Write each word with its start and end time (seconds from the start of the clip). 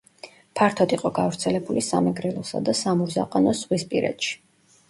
ფართოდ 0.59 0.95
იყო 0.97 1.11
გავრცელებული 1.19 1.83
სამეგრელოსა 1.89 2.63
და 2.71 2.75
სამურზაყანოს 2.83 3.63
ზღვისპირეთში. 3.65 4.35